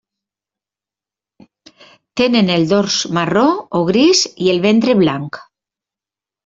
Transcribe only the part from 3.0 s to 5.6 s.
marró o gris i el ventre blanc.